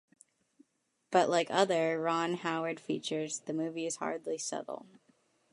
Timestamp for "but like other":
1.11-2.01